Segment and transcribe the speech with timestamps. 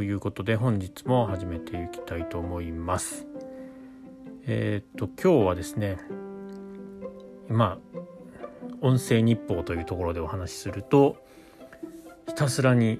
[0.00, 3.26] ということで本日も始めていきたいと思います。
[4.46, 5.98] えー、っと今日はですね
[7.50, 7.98] まあ
[8.80, 11.18] 音声日報というところでお話しすると
[12.26, 12.98] ひたすらに、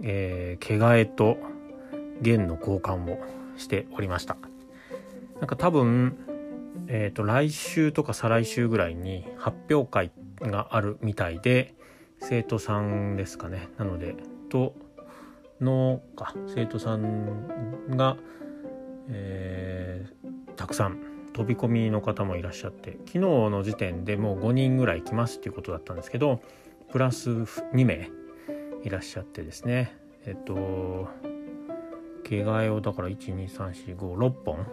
[0.00, 1.36] えー、毛替えと
[2.22, 3.18] 弦の交換を
[3.56, 4.36] しておりました。
[5.40, 6.16] なんか多分
[6.86, 11.74] えーと、来週とか再来週ぐらいに発表会があるみたいで
[12.20, 13.68] 生徒さんですかね。
[13.78, 14.14] なので
[14.48, 14.76] と
[15.60, 18.16] のか生徒さんが、
[19.08, 20.98] えー、たくさん
[21.32, 26.40] 飛び込みの方もいらっしゃって昨日の時点でもう5人ぐらい来ますっていうことだったんですけど
[26.90, 28.10] プラス2名
[28.84, 29.96] いらっしゃってですね。
[30.24, 31.08] えっと
[32.24, 34.66] 着替えをだから12345本。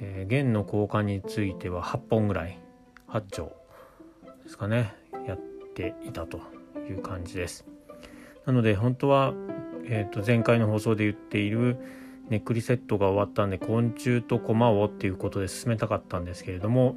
[0.00, 2.60] えー、弦の交換については8本ぐらい
[3.08, 3.52] 8丁
[4.44, 4.94] ですかね
[5.26, 5.38] やっ
[5.74, 6.40] ていたと
[6.88, 7.67] いう感じです。
[8.48, 9.34] なので本当は、
[9.84, 11.76] えー、と前回の放送で言っている
[12.30, 16.96] ネックリセットが終わったんで昆虫と駒をっていうことで進めたかったんですけれども、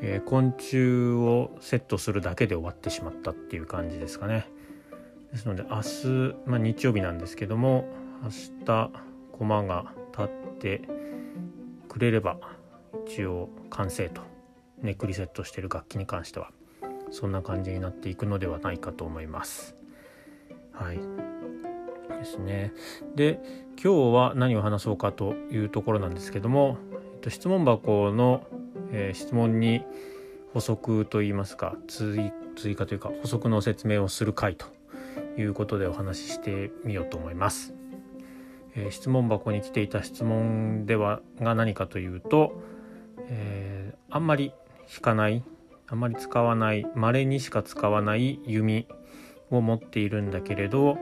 [0.00, 4.48] えー、昆虫をセットするだけで終わってしまったっていう感じですかね
[5.32, 7.88] ですので明日、まあ、日曜日なんですけども
[8.22, 8.90] 明日
[9.32, 10.28] 駒が立っ
[10.60, 10.82] て
[11.88, 12.38] くれれば
[13.08, 14.22] 一応完成と
[14.82, 16.52] ネックリセットしてる楽器に関しては
[17.10, 19.75] そんな感じになっていくのではないかと思います。
[20.76, 20.98] はい
[22.18, 22.72] ですね。
[23.14, 23.40] で
[23.82, 26.78] 今日は何を話そうかというところなんですけども、
[27.14, 28.44] えっと、質問箱の、
[28.92, 29.82] えー、質問に
[30.52, 34.66] 補足といいますか追追加というか補足の説明をする回と
[35.38, 37.74] いうことでお話ししてみようと思います。
[38.74, 42.60] えー、質問箱に来ていた質問ではが何かというと、
[43.28, 44.52] えー、あんまり
[44.92, 45.42] 弾かない
[45.88, 48.86] あんまり使わない稀にしか使わない弓
[49.50, 50.98] を持っているんだけれど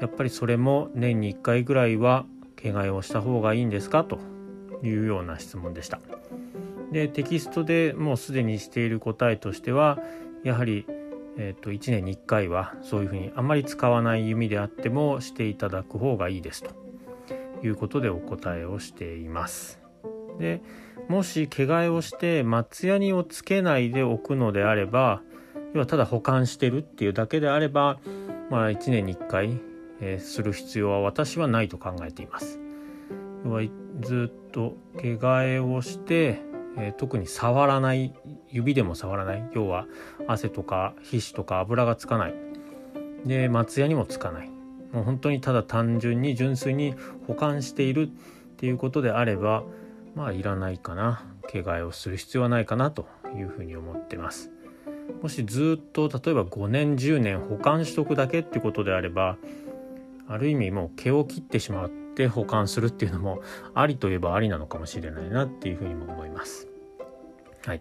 [0.00, 2.24] やっぱりそれも年に1回ぐらいは
[2.56, 4.04] 毛替えをした方がいいんですか？
[4.04, 4.18] と
[4.82, 6.00] いうような質問でした。
[6.92, 9.98] でテキストでもうすでにしている答えとしては
[10.44, 10.86] やはり、
[11.36, 16.70] えーと、1年に1回はそういうふうにあまり使わない弓であってもしていただく方がいいですと
[17.64, 19.80] いうことでお答えをしています。
[20.38, 20.62] で
[21.08, 25.20] もし毛替えをして松ヤニをつけないでおくのであれば
[25.74, 27.98] 要はただ保管してるっていうだけであれば、
[28.48, 29.60] まあ、1年に1回、
[30.00, 32.60] えー、する必要は私はないと考えています。
[33.44, 33.62] 要は
[34.00, 36.40] ずっと毛替えをして、
[36.78, 38.14] えー、特に触らない
[38.48, 39.44] 指でも触らない。
[39.52, 39.86] 要は
[40.28, 42.34] 汗とか皮脂とか油がつかない。
[43.26, 44.50] で松ヤにもつかない。
[44.92, 46.94] もう本当にただ単純に純粋に
[47.26, 48.10] 保管しているっ
[48.56, 49.64] ていうことであれば
[50.14, 51.24] まあいらないかな。
[51.48, 53.06] 毛替えをする必要はないかなと
[53.36, 54.53] いうふうに思ってます。
[55.24, 59.38] もしずっと例えば5年10年保管しとくだけっていうことであれば
[60.28, 63.40] ある意味もう毛を切ってしまって保管するっていうのも
[63.72, 66.68] ありといえばありなのかもしれないなっていうふうにも思います。
[67.64, 67.80] はい。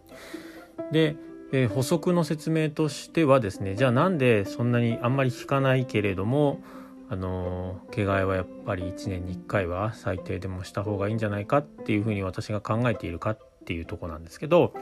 [0.94, 1.18] で
[1.52, 6.62] えー、補足の説明としてはですねじゃあなんでそんなにあんまり引かないけれども
[7.10, 14.74] あの毛替えはやっぱり1年に1回は最低でもした方がいいんじゃないかっていうふうに私が考えているかっていうとこなんですけど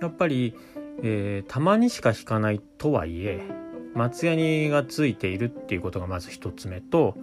[0.00, 0.54] やっぱり、
[1.02, 3.40] えー、たまにしか引かないとはいえ
[3.94, 7.16] 松ヤニがついているっていうことがまず1つ目と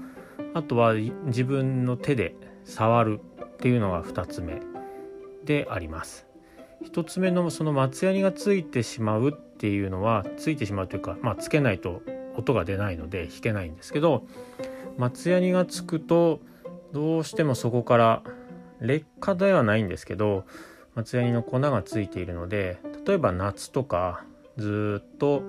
[0.54, 4.62] あとは自分の手で触るっていうのが2つ目
[5.44, 6.28] であります。
[6.86, 12.02] 1つ目のその松ヤニがついてしまうっていうのはついてしまうというか、まあ、つけないと
[12.38, 14.26] 音が出ないので弾けないんですけど
[14.98, 16.40] 松ヤニがつくと
[16.94, 18.24] どうしてもそこから
[18.80, 20.46] 劣化ではないんですけど
[20.96, 22.80] 松ヤニの粉がついているので
[23.10, 24.24] 例えば夏とか
[24.56, 25.42] ずっと、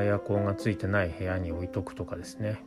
[0.00, 2.62] エアコンがついてない部屋に置いとくとかですね。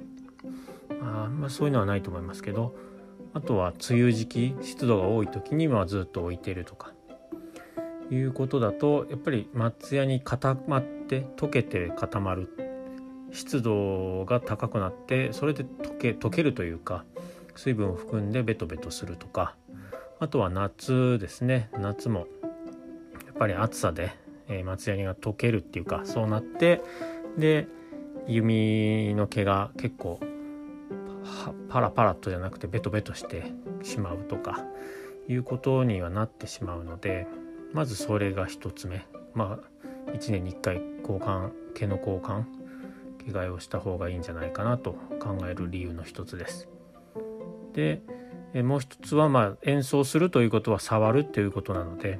[1.01, 2.75] あんまそういうのはないと思いますけど
[3.33, 6.93] あとは梅雨時期湿度が多い時にはずっと置いてるとか。
[8.11, 12.49] いうことだとやっぱり松ヤニ固まって溶けて固まる。
[13.31, 17.03] 湿度が高くなってそれで溶け溶けるというか
[17.55, 19.55] 水分を含んでベトベトするとか。
[20.19, 21.71] あとは夏ですね。
[21.79, 22.27] 夏も
[23.39, 24.11] ぱり暑さで、
[24.49, 26.83] えー、松ヤニが溶けるっていうかそうなって
[27.37, 27.67] で
[28.27, 30.19] 弓の毛が結構
[31.69, 33.51] パラパラとじゃなくてベトベトして
[33.81, 34.59] しまうとか
[35.27, 37.27] いうことにはなってしまうので
[37.73, 39.59] まずそれが1つ目ま
[40.07, 42.43] あ1年に1回交換毛の交換
[43.25, 46.67] 着替えをした方がいいんじゃないかなと考える理由の一つです。
[47.73, 48.01] で
[48.63, 52.19] もう一つはまあ演奏するということは触るということなので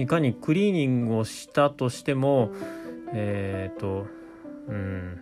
[0.00, 2.50] いかにクリーニングをしたとしても
[3.12, 4.06] えっ、ー、と
[4.68, 5.20] うん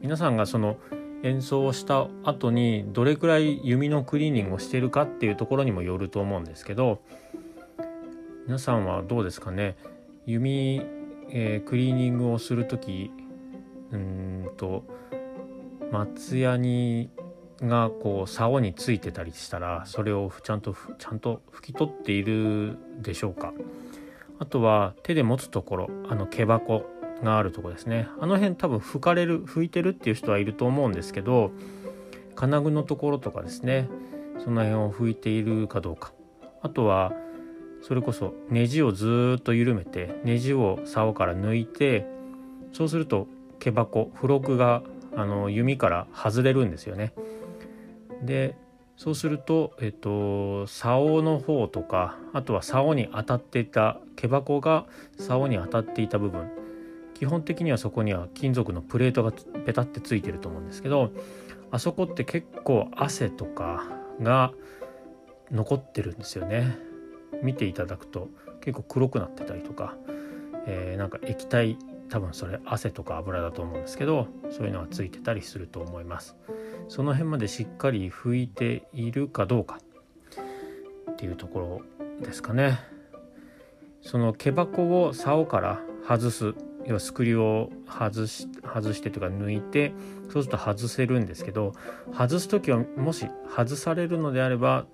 [0.00, 0.76] 皆さんがその
[1.22, 7.00] 演奏をした後にどれくらい弓のクリーニングをしてるかっていうところにもよると思うんですけど
[8.46, 9.76] 皆さんはどうですかね？
[10.26, 10.82] 弓、
[11.30, 13.10] えー、クリーニングをする時
[13.92, 14.84] うんと
[15.92, 17.10] 松ヤニ
[17.60, 23.52] がこう竿についてたりしたらそれをちゃんとちゃんと拭き取っているでしょうか？
[24.38, 26.84] あとは手で持つところあの毛箱
[27.22, 28.08] があるとこですね。
[28.20, 31.50] あの辺多分拭かれる拭いてるっていう人はいると思うんですけど
[32.36, 33.88] 金具のところとかですね。
[34.44, 36.12] その辺を拭いているかどうか。
[36.62, 37.12] あとは
[37.82, 42.06] それこそネジをずっと緩めてネジを竿から抜いて
[42.72, 43.26] そうすると
[43.58, 44.82] 毛箱付録が
[45.16, 47.12] あの弓から外れるんですよね。
[48.22, 48.56] で
[48.98, 54.86] そうすると、えっと、竿の方とかあとは竿に当たっていた毛箱が
[55.16, 56.50] 竿に当たっていた部分。
[57.14, 61.10] 基本的にはそこには金属のプレートがペタってついてると思うんですけど
[61.72, 63.88] あそこって結構汗とか
[64.22, 64.52] が
[65.50, 66.76] 残ってるんですよね。
[67.42, 68.28] 見ていただくと
[68.60, 69.96] 結構黒くなってたりとか、
[70.66, 71.76] えー、なんか液体
[72.08, 76.36] 多分それ汗とか油だと思うんですけどそういうのがついてたりすると思います。
[76.88, 79.78] その辺までしっかり拭いているかどうか
[81.12, 81.82] っていうとこ
[82.20, 82.78] ろですかね
[84.02, 86.54] その毛箱を竿から外す
[86.86, 89.92] 要はスクリューを外し外してというか抜いて
[90.32, 91.74] そうすると外せるんですけど
[92.12, 94.86] 外す時はもし外されるのであれば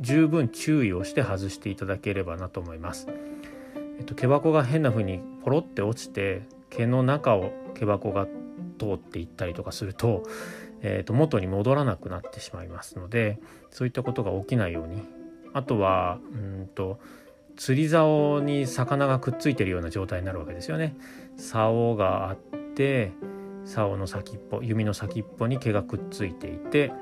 [0.00, 3.06] 十分注意をして外していただければなと思います。
[3.98, 8.26] えっと、毛箱が変な風にポロって落ちて毛の中を毛箱が
[8.78, 10.24] 通っていったりとかすると,、
[10.84, 13.40] えっと元に戻らなくなってしまいますので
[13.70, 15.02] そういったことが起きないように
[15.52, 17.00] あとはうんと
[17.56, 20.96] 釣り竿に魚がくっついてるような状態になるわけですよね。
[21.36, 22.36] 竿があっ
[22.74, 23.12] て
[23.64, 26.92] 竿の先っぽ弓の先っぽに毛がくっついていて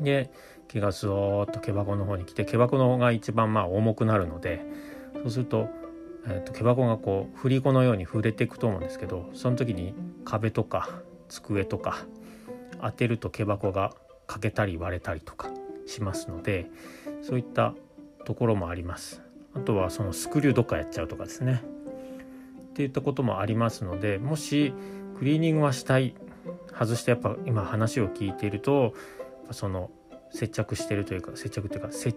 [0.00, 0.30] で
[0.68, 4.64] 毛がずーっと毛箱の方に来て毛箱の方が一番まあ重くなるので
[5.14, 5.68] そうすると
[6.26, 10.88] えーと、毛箱がこう振り子のように触れていくと思うんですけどその時に壁とか
[11.28, 12.04] 机とか
[12.82, 13.92] 当てると毛箱が
[14.26, 15.50] 欠けたり割れたりとか
[15.86, 16.70] しますので
[17.22, 17.74] そういった
[18.24, 19.22] ところもあります。
[19.54, 21.62] あとはそのスクリューどっかやっちゃうとかですね。
[22.70, 24.72] っていったこともありますのでもし
[25.18, 26.14] クリーニングはしたい
[26.72, 28.94] 外してやっぱ今話を聞いていると
[29.50, 29.90] その
[30.30, 32.16] 接着してるというか接着というか設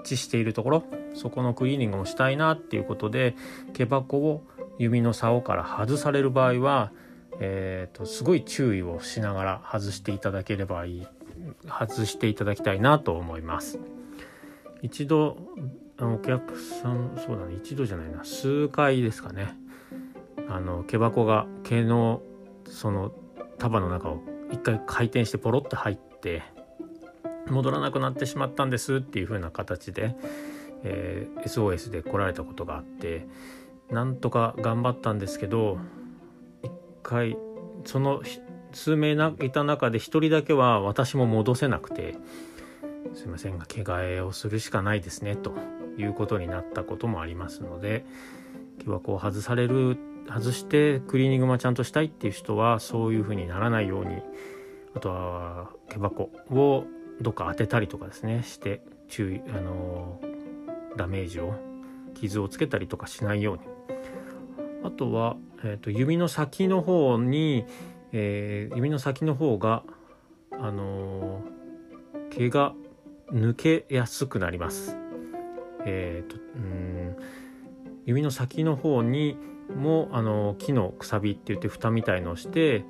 [0.00, 0.84] 置しているところ
[1.14, 3.36] そこのクリーニングをしたいなっていうことで
[3.74, 4.42] 毛箱を
[4.78, 6.92] 弓の竿から外される場合は、
[7.40, 11.06] えーと、すごい注意をしながら外していただければいい
[11.66, 13.78] 外していただきたいなと思います。
[14.82, 15.36] 一度
[16.00, 17.54] お客さんそうだね。
[17.56, 18.24] 一度じゃないな。
[18.24, 19.54] 数回ですかね。
[20.48, 22.22] あの毛箱が毛の
[22.68, 23.12] その
[23.58, 24.20] 束の中を
[24.52, 26.42] 一回回転してポロッと入って
[27.48, 30.14] 戻らなくなってしまったんですっていう風な形で
[30.84, 33.26] えー、SOS で来られたことがあって
[33.90, 35.78] なんとか頑張ったんですけど
[37.06, 37.38] 回
[37.84, 38.22] その
[38.72, 42.16] 数名いた中で1人だけは私も戻せなくて
[43.14, 45.54] すいませんが着替えをするしかないですねと
[45.96, 48.04] いうことになったこともありますので
[48.80, 49.96] 毛箱を外される
[50.28, 54.20] 外してクリーニングもちゃんとしたいっていう人はそういうふうにならないように
[54.94, 56.84] あとは毛箱を
[57.20, 60.20] どっか当てたりとかですねして注意あの
[60.96, 61.54] ダメージを
[62.14, 63.95] 傷をつけたりとかしないように。
[64.86, 67.64] あとは、えーと、指の先の方に、
[68.12, 69.82] えー、指の先の方が
[70.52, 72.74] あのー、毛が
[73.32, 74.96] 抜けやすくなります。
[75.84, 77.16] えーと、うん
[78.06, 79.36] 指の先の方に
[79.74, 82.84] もあの木のくさびって言って蓋みたいのをして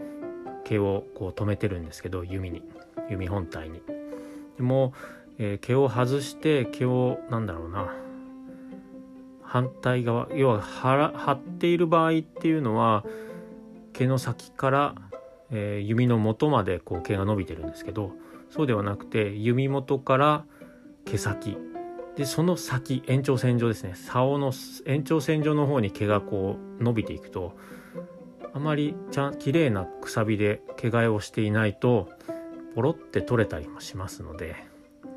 [0.65, 2.63] 毛をこう止めてるんですけど弓に
[3.09, 3.81] 弓本体に。
[4.59, 4.93] でも
[5.39, 7.95] えー、毛を外して毛をなんだろうな
[9.47, 13.05] 反対側要は張っている場合っていうのは
[13.93, 14.95] 毛の先から、
[15.51, 18.13] えー、弓の元までこう毛が伸びてるんですけど
[18.51, 20.45] そうではなくて弓元から
[21.05, 21.57] 毛先。
[22.17, 23.93] でその先延長線上ですね。
[23.95, 24.51] 竿の
[24.87, 27.55] 延長線上の方に毛がこう伸びていくと
[28.55, 32.09] あまりちゃん綺麗なくさびで毛替えをしていないと
[32.75, 34.57] ポロって取れたりもしますので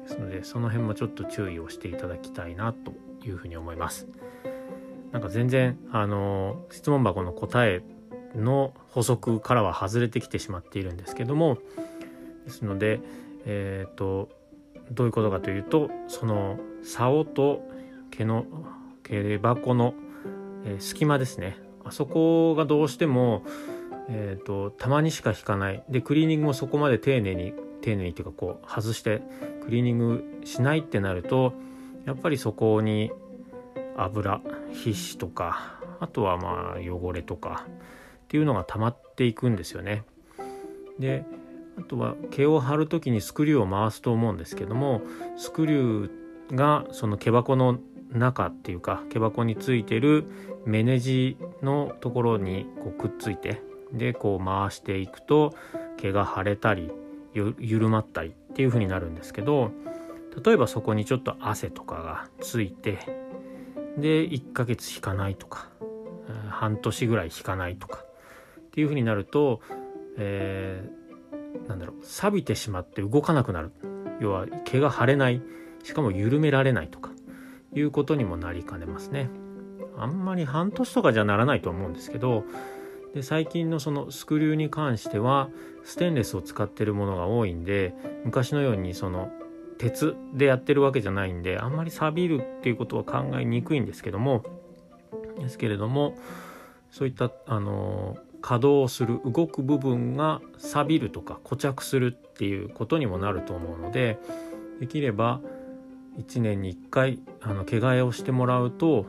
[0.03, 2.91] ですのでその辺もちょっと注意をしていただきたいなと
[3.27, 4.07] いうふうに思います。
[5.11, 7.81] なんか全然あの質問箱の答え
[8.35, 11.57] の補足からは外れてきてしまっているんですけども
[12.45, 13.01] ですので
[13.45, 14.29] え、ー、と
[14.91, 17.61] どういうことかというとその竿と
[18.11, 18.45] 毛の
[19.03, 19.93] 毛箱の、
[20.65, 23.43] えー、隙間ですねあそこがどうしても、
[24.09, 29.21] えーと、たまにしか引かないでクリーニングもそこまで丁寧に丁寧にっていうかこう外して
[29.63, 31.53] クリーニングしないってなると
[32.05, 33.11] やっぱりそこに
[33.97, 34.41] 油
[34.71, 40.03] 皮脂とかあとはまあ汚れとかっていうのが溜まっていくんですよね。
[40.99, 41.25] で
[41.77, 45.01] あとは毛を張る時にスクリューを回すと思うんですけども
[45.37, 47.79] スクリューがその毛箱の
[48.11, 50.25] 中っていうか毛箱についてる
[50.65, 53.61] 目ネジのところにこうくっついて
[53.93, 55.53] でこう回していくと
[55.97, 56.91] 毛が腫れたり
[57.33, 59.71] 緩まったりっていう風になるんですけど
[60.43, 62.99] 例えばそこにちょっと汗とかがついて
[63.97, 65.69] で1ヶ月引かないとか
[66.49, 67.99] 半年ぐらい引かないとか
[68.59, 69.61] っていう風になると、
[70.17, 73.71] えー、なんだろう錆びてしまって動かなくなる
[74.19, 75.41] 要は毛が腫れない
[75.83, 77.11] しかも緩められないとか
[77.73, 79.29] いうことにもなりかねますね。
[79.97, 82.45] あんまり半年とかじゃならないと思うんですけど
[83.13, 85.49] で最近のそのスクリューに関しては
[85.83, 87.93] ステンレスを使ってるものが多いんで
[88.23, 89.29] 昔のようにその
[89.79, 94.43] 鉄でやってるわけじゃないんであんまり錆びるっていうことは考えにくいんですけども
[95.39, 96.15] ですけれども
[96.91, 104.19] そういったあの稼働する動く部分が錆びるとか固着するっていうことにもなると思うので
[104.79, 105.39] できれば
[106.17, 109.05] 1年に1回あの毛替えをしてもらうと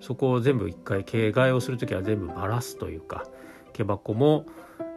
[0.00, 3.24] そこを全部1回毛替えをする時は全部バラすというか
[3.72, 4.44] 毛箱も、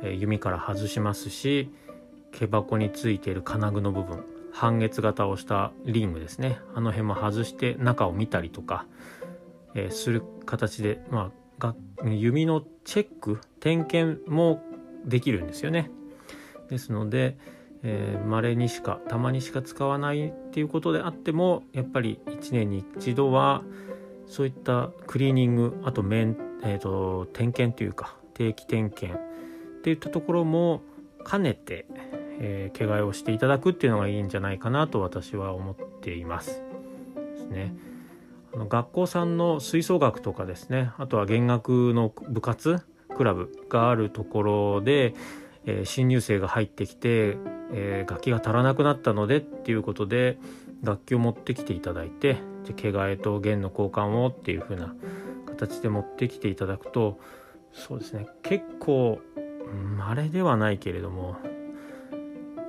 [0.04, 1.70] 弓から外しますし
[2.34, 8.86] 毛箱についている金具の部分半月型をしたリングですねあの辺も外して中を見たりとか、
[9.74, 14.64] えー、する形で、まあ、弓のチェック点検も
[15.04, 15.92] できるんですよね。
[16.70, 17.38] ですので
[18.26, 23.62] まれ、ー、にしかたまにしか使わないっていうことであってもやっぱり1年に一度は
[24.26, 30.82] そういったクリーニングあと面、えーと、点検というか定期点検っていったところも
[31.30, 31.86] 兼ねて、
[32.40, 36.64] えー、毛替えをしていただくっていうのがいいんじゃないかなと私は思っています。
[37.36, 37.74] ですね。
[38.56, 42.80] あの学校さんの吹奏楽とかですねあとは弦楽の部活
[43.16, 45.14] クラブがあるところで、
[45.66, 47.38] えー、新入生が入ってきて、
[47.74, 50.38] えー、楽器が足らなくなったのでっていうことで
[50.84, 54.96] 楽器を持ってきていただいてじゃ毛替えと弦の交換をっていう風な
[55.46, 57.20] 形で持ってきていただくと
[57.74, 59.20] そうですね結構
[59.98, 61.36] 稀ではないけれども、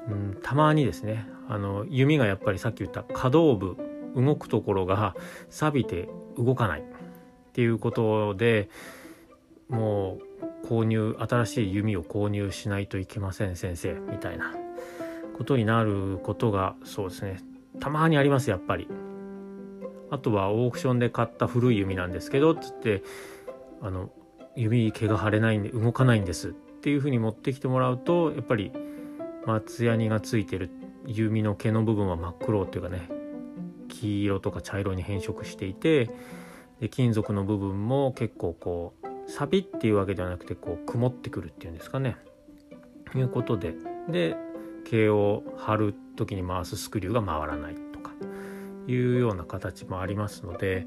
[0.08, 3.76] うん、たまにですねあの弓がやっぱりさっき言った可動部
[4.14, 5.14] 動くところが
[5.50, 6.08] 錆びて
[6.38, 6.84] 動かないっ
[7.52, 8.68] ていうことで
[9.68, 10.18] も
[10.62, 14.54] う購入新しい弓を購入しないといけません先生みたいな
[15.36, 17.40] ことになることがそうですね。
[17.78, 18.88] たまにありますやっぱり。
[20.10, 23.02] あとはオークションで買った古い弓なんですけどつって
[23.82, 24.10] あの
[24.54, 28.72] 指毛が腫れないんで動かないんですっていうふうに持ってきてもらうとやっぱり
[29.46, 30.70] 松ヤニがついてる
[31.06, 33.08] 弓の毛の部分は真っ黒っていうかね
[33.88, 36.10] 黄色とか茶色に変色していて
[36.80, 42.16] で金属の部分も結構こうサビっていうわけではなくてこう曇ってくるっていうんですかね。
[43.14, 43.74] いうことで。
[44.08, 44.36] で
[44.84, 48.12] 毛を貼る時に回すスクリューが回らないとか
[48.86, 50.86] いうような形もありますので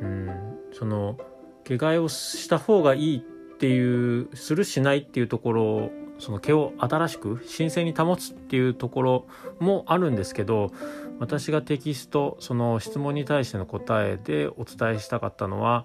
[0.00, 1.18] うんその
[1.64, 9.26] 毛替えをした方がいいっていうするしないっていうところその毛を新しく新鮮に保つっていうところ
[9.60, 10.72] もあるんですけど
[11.18, 15.84] 私がテキストその質問に対しての答えでお伝えしたかったのは、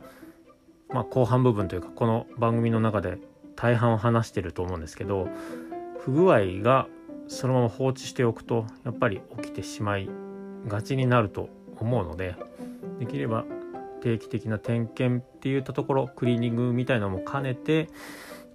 [0.90, 3.18] まあ、後半部分というかこの番組の中で
[3.56, 5.28] 大半を話してると思うんですけど
[6.00, 6.88] 不具合が
[7.28, 10.10] そのまま放置しておくとやっぱり起きてしまい
[10.68, 12.36] がちになると思うので
[13.00, 13.46] できれば
[14.02, 17.88] 定期的な点検っていったところクリーニングみたいなのも兼ねて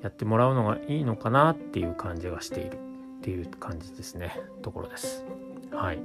[0.03, 2.79] やってもらうのがいいのかなっていう感じがしている
[3.19, 5.25] っていう感じですねところです。
[5.73, 5.99] はい。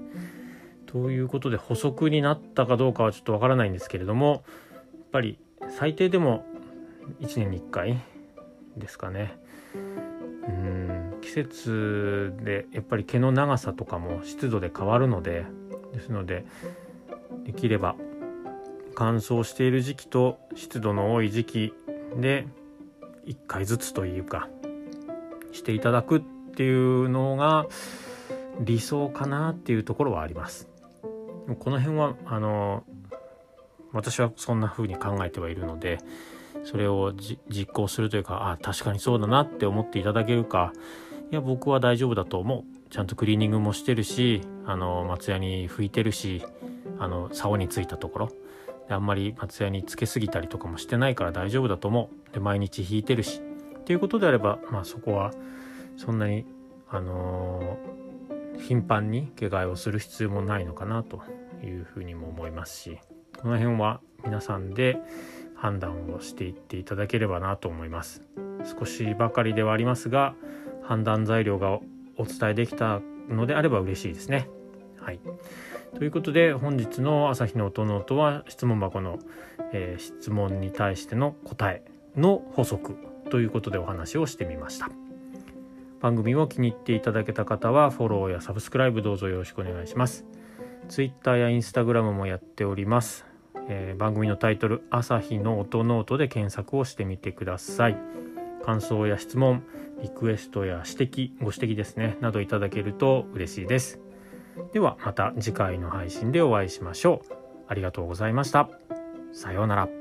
[0.86, 4.42] ということで補足になったかどうかはちょっとわからないんですけれどもやっ
[5.12, 6.46] ぱり最低でも
[7.22, 8.02] 1年に1回
[8.78, 9.38] ですかね。
[9.74, 15.46] うん季節でやっぱり毛の長さとかも湿度で変わるので
[15.94, 16.46] ですので
[17.46, 17.96] できれば
[18.96, 21.74] 乾燥している時期と湿度の多い時期
[22.18, 22.48] で
[23.34, 24.50] 1回ずつというか
[25.52, 26.22] していただくっ
[26.56, 27.66] ていうのが
[28.60, 30.70] 理想かなっていうところはあります。
[31.60, 32.84] この辺はあの
[33.94, 36.00] 私はそんな風に考えてはいるので
[36.64, 37.14] それを
[37.50, 40.72] 実行するというかあ確かにそうだなって思っていただけるか
[41.32, 42.64] いや僕は大丈夫だと思う。
[42.90, 46.44] ちゃんとクリーニングもしてるしあの松屋に拭いてるし
[47.00, 48.30] あの竿についたところ。
[48.94, 52.34] あんまり松屋につけすぎたりとかもしてないから大丈夫だと思う。
[52.34, 53.42] で毎日引いてるし。
[53.80, 55.32] っていうことであればまあそこは
[55.98, 56.46] そんなに
[56.90, 61.22] あのー、頻繁に下替えをする必要もないのかなと
[61.64, 63.00] いうふうにも思いますし。
[63.42, 65.00] この辺は皆さんで
[65.56, 68.22] 判断をしていっていただければなと思います。
[68.80, 70.36] 少しばかりではありますが
[70.84, 71.80] 判断材料が
[72.18, 74.48] お伝えできたのであれば嬉しいですね。
[75.00, 75.20] はい、
[75.98, 79.20] ということで本日の朝日の音ノートは質問箱の、
[79.74, 81.84] えー、質問に対しての答え
[82.16, 82.96] の補足
[83.30, 84.90] ということでお話をしてみました。
[86.00, 90.26] 番組を気に入っていただけた方はフォローやサブスクライブどうぞよろしくお願いします。
[90.90, 93.26] Twitter や Instagram もやっております。
[93.68, 97.98] えー、番組のタイトル「朝日の音ノート」で検索をしてみてください。
[98.62, 99.64] 感想や質問
[100.02, 104.00] リクエストや指摘ご指摘ですねなどいただけると嬉しいです
[104.74, 107.34] ではまた次回の配信でお会いしましょう。
[107.68, 108.70] ありがとうございました。
[109.34, 110.01] さようなら。